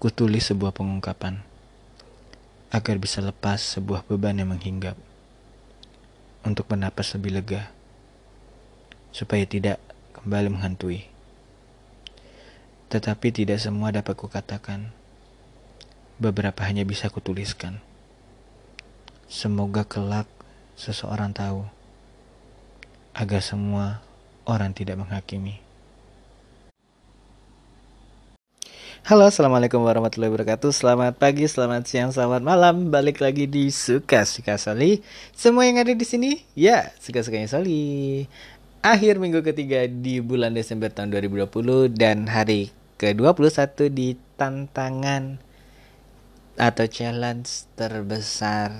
[0.00, 1.44] kutulis sebuah pengungkapan
[2.72, 4.96] agar bisa lepas sebuah beban yang menghinggap
[6.40, 7.68] untuk bernapas lebih lega
[9.12, 9.76] supaya tidak
[10.16, 11.04] kembali menghantui.
[12.88, 14.88] Tetapi tidak semua dapat kukatakan.
[16.20, 17.80] Beberapa hanya bisa kutuliskan.
[19.28, 20.28] Semoga kelak
[20.80, 21.64] seseorang tahu
[23.12, 24.00] agar semua
[24.48, 25.69] orang tidak menghakimi.
[29.10, 30.70] Halo, assalamualaikum warahmatullahi wabarakatuh.
[30.70, 32.94] Selamat pagi, selamat siang, selamat malam.
[32.94, 35.02] Balik lagi di suka suka Soli.
[35.34, 38.22] Semua yang ada di sini, ya suka sukanya Soli.
[38.86, 42.70] Akhir minggu ketiga di bulan Desember tahun 2020 dan hari
[43.02, 45.42] ke-21 di tantangan
[46.54, 48.70] atau challenge terbesar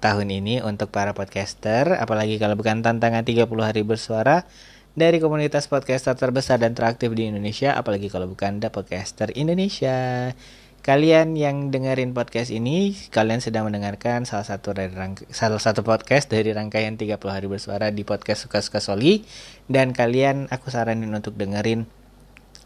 [0.00, 4.48] tahun ini untuk para podcaster, apalagi kalau bukan tantangan 30 hari bersuara
[4.98, 10.34] dari komunitas podcaster terbesar dan teraktif di Indonesia, apalagi kalau bukan The Podcaster Indonesia.
[10.82, 14.90] Kalian yang dengerin podcast ini, kalian sedang mendengarkan salah satu dari
[15.30, 19.22] salah satu podcast dari rangkaian 30 hari bersuara di podcast Suka-Suka Soli.
[19.70, 21.86] Dan kalian aku saranin untuk dengerin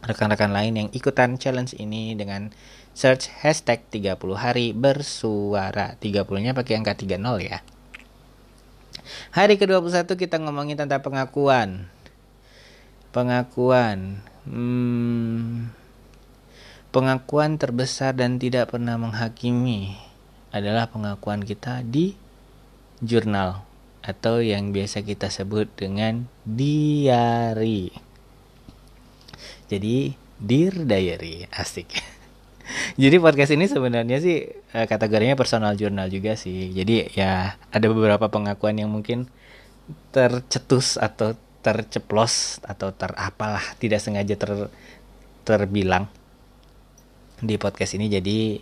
[0.03, 2.49] rekan-rekan lain yang ikutan challenge ini dengan
[2.97, 6.01] search hashtag 30 hari bersuara.
[6.01, 7.61] 30-nya pakai angka 30 ya.
[9.37, 11.93] Hari ke-21 kita ngomongin tentang pengakuan
[13.13, 14.25] Pengakuan.
[14.49, 15.69] Hmm,
[16.97, 20.01] pengakuan terbesar dan tidak pernah menghakimi
[20.49, 22.17] adalah pengakuan kita di
[23.05, 23.69] jurnal
[24.01, 27.93] atau yang biasa kita sebut dengan diary.
[29.69, 31.93] Jadi, Dear Diary, asik.
[33.03, 36.73] Jadi podcast ini sebenarnya sih eh, kategorinya personal journal juga sih.
[36.73, 39.29] Jadi ya ada beberapa pengakuan yang mungkin
[40.11, 44.69] tercetus atau terceplos atau terapalah tidak sengaja ter
[45.47, 46.11] terbilang
[47.39, 48.11] di podcast ini.
[48.11, 48.59] Jadi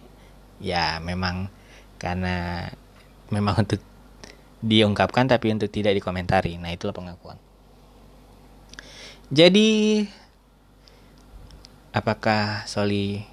[0.60, 1.48] ya memang
[1.96, 2.68] karena
[3.32, 3.80] memang untuk
[4.60, 6.60] diungkapkan tapi untuk tidak dikomentari.
[6.60, 7.40] Nah itulah pengakuan.
[9.32, 10.02] Jadi
[11.96, 13.24] apakah Soli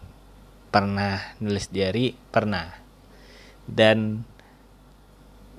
[0.71, 2.15] pernah nulis diary?
[2.31, 2.71] Pernah.
[3.67, 4.23] Dan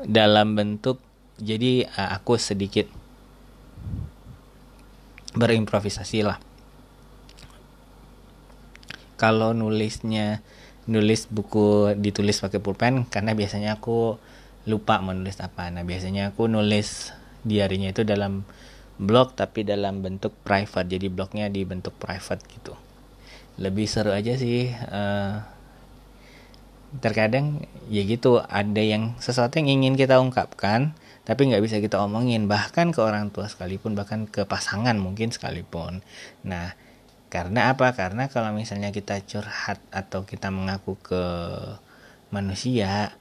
[0.01, 1.03] dalam bentuk
[1.39, 2.87] jadi aku sedikit
[5.39, 6.43] berimprovisasi lah.
[9.15, 10.43] Kalau nulisnya
[10.91, 14.19] nulis buku ditulis pakai pulpen karena biasanya aku
[14.67, 15.71] lupa menulis apa.
[15.71, 17.15] Nah biasanya aku nulis
[17.47, 18.43] diarinya itu dalam
[18.99, 20.91] blog tapi dalam bentuk private.
[20.91, 22.75] Jadi blognya di bentuk private gitu.
[23.59, 25.43] Lebih seru aja sih uh,
[26.99, 28.43] terkadang ya gitu.
[28.43, 30.95] Ada yang sesuatu yang ingin kita ungkapkan
[31.29, 36.01] tapi nggak bisa kita omongin bahkan ke orang tua sekalipun bahkan ke pasangan mungkin sekalipun.
[36.41, 36.73] Nah
[37.29, 37.93] karena apa?
[37.93, 41.25] Karena kalau misalnya kita curhat atau kita mengaku ke
[42.33, 43.13] manusia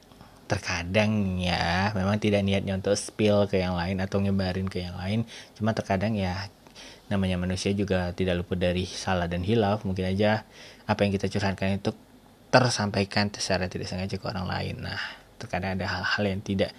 [0.47, 5.27] terkadang ya memang tidak niatnya untuk spill ke yang lain atau nyebarin ke yang lain.
[5.59, 6.47] Cuma terkadang ya
[7.11, 9.83] namanya manusia juga tidak luput dari salah dan hilaf.
[9.83, 10.47] Mungkin aja
[10.87, 11.91] apa yang kita curhatkan itu
[12.47, 14.87] tersampaikan secara tidak sengaja ke orang lain.
[14.87, 14.99] Nah
[15.35, 16.71] terkadang ada hal-hal yang tidak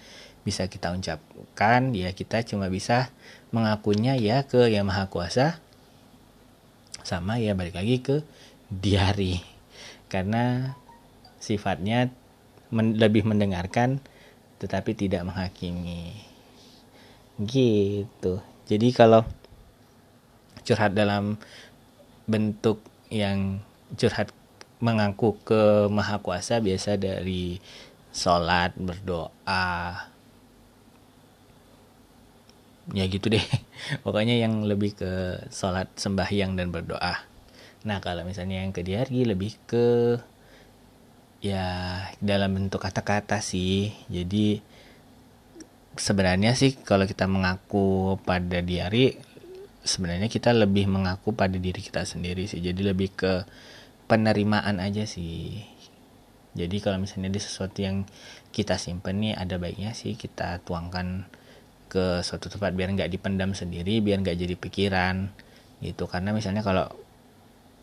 [0.49, 3.13] bisa kita ucapkan ya kita cuma bisa
[3.53, 5.61] mengakunya ya ke yang maha kuasa.
[7.05, 8.25] Sama ya balik lagi ke
[8.73, 9.45] diari.
[10.09, 10.73] Karena
[11.37, 12.09] sifatnya
[12.73, 14.01] men lebih mendengarkan
[14.57, 16.17] tetapi tidak menghakimi.
[17.37, 18.41] Gitu.
[18.65, 19.21] Jadi kalau
[20.65, 21.37] curhat dalam
[22.29, 23.61] bentuk yang
[23.97, 24.29] curhat
[24.79, 27.57] mengaku ke maha kuasa biasa dari
[28.13, 30.08] sholat berdoa
[32.93, 33.43] ya gitu deh.
[34.05, 35.11] Pokoknya yang lebih ke
[35.49, 37.25] sholat sembahyang dan berdoa.
[37.85, 40.17] Nah kalau misalnya yang ke diari lebih ke
[41.39, 43.93] ya dalam bentuk kata-kata sih.
[44.11, 44.59] Jadi
[45.95, 49.15] sebenarnya sih kalau kita mengaku pada diari
[49.83, 52.59] sebenarnya kita lebih mengaku pada diri kita sendiri sih.
[52.59, 53.33] Jadi lebih ke
[54.09, 55.63] penerimaan aja sih.
[56.57, 58.03] Jadi kalau misalnya di sesuatu yang
[58.49, 61.29] kita simpen nih ada baiknya sih kita tuangkan
[61.89, 65.33] ke suatu tempat biar nggak dipendam sendiri biar nggak jadi pikiran
[65.81, 66.05] gitu.
[66.05, 66.85] Karena misalnya kalau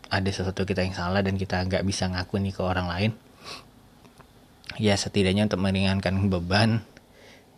[0.07, 3.11] ada sesuatu kita yang salah dan kita nggak bisa ngaku nih ke orang lain
[4.79, 6.79] ya setidaknya untuk meringankan beban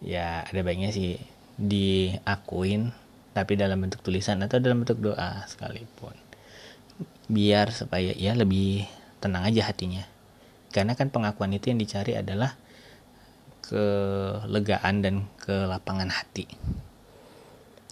[0.01, 1.21] ya ada baiknya sih
[1.59, 2.95] diakuin
[3.35, 6.15] tapi dalam bentuk tulisan atau dalam bentuk doa sekalipun.
[7.29, 8.89] Biar supaya ya lebih
[9.21, 10.03] tenang aja hatinya.
[10.73, 12.57] Karena kan pengakuan itu yang dicari adalah
[13.69, 16.49] kelegaan dan kelapangan hati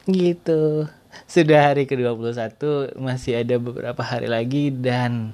[0.09, 0.89] gitu
[1.25, 5.33] sudah hari ke-21 masih ada beberapa hari lagi dan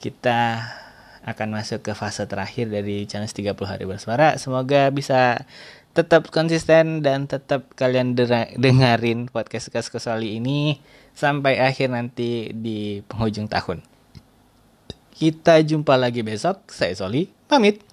[0.00, 0.64] kita
[1.22, 4.34] akan masuk ke fase terakhir dari challenge 30 hari bersuara.
[4.42, 5.46] Semoga bisa
[5.92, 8.16] tetap konsisten dan tetap kalian
[8.58, 10.80] dengerin podcast Kas Kesoli ini
[11.14, 13.84] sampai akhir nanti di penghujung tahun.
[15.12, 16.66] Kita jumpa lagi besok.
[16.72, 17.91] Saya Soli, pamit.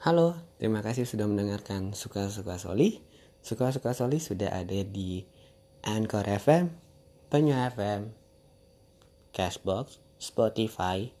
[0.00, 3.04] Halo, terima kasih sudah mendengarkan Suka-Suka Soli.
[3.44, 5.28] Suka-Suka Soli sudah ada di
[5.84, 6.72] Anchor FM,
[7.28, 8.08] Penyu FM,
[9.36, 11.12] Cashbox, Spotify,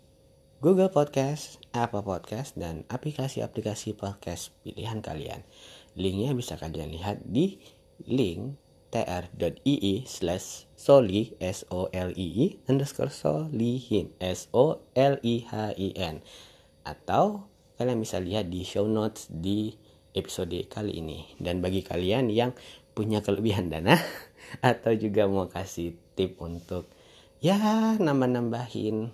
[0.64, 5.44] Google Podcast, Apple Podcast, dan aplikasi-aplikasi podcast pilihan kalian.
[5.92, 7.60] Linknya bisa kalian lihat di
[8.08, 8.56] link
[8.88, 15.76] tr.ii slash soli s o l i i underscore solihin s o l i h
[15.76, 16.24] i n
[16.88, 17.49] atau
[17.80, 19.72] kalian bisa lihat di show notes di
[20.12, 21.24] episode kali ini.
[21.40, 22.52] Dan bagi kalian yang
[22.92, 23.96] punya kelebihan dana
[24.60, 26.92] atau juga mau kasih tip untuk
[27.40, 27.56] ya
[27.96, 29.08] nambah-nambahin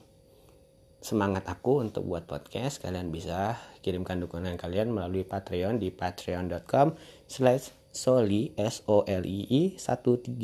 [0.98, 6.98] semangat aku untuk buat podcast kalian bisa kirimkan dukungan kalian melalui Patreon di patreon.com
[7.30, 10.42] slash Soli S O L I I 1313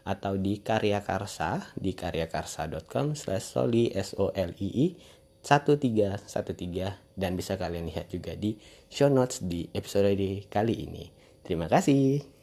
[0.00, 4.86] atau di Karya Karsa di karyakarsa.com slash soli S O L I I
[5.40, 8.56] 1313 dan bisa kalian lihat juga di
[8.92, 10.12] show notes di episode
[10.48, 11.08] kali ini.
[11.44, 12.39] Terima kasih.